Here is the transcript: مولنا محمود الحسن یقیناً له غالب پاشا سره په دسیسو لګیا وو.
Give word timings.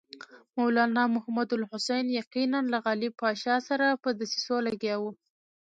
مولنا 0.57 1.03
محمود 1.15 1.49
الحسن 1.57 2.03
یقیناً 2.19 2.59
له 2.71 2.77
غالب 2.85 3.13
پاشا 3.21 3.55
سره 3.67 3.85
په 4.03 4.09
دسیسو 4.19 4.55
لګیا 4.67 4.95
وو. 4.99 5.11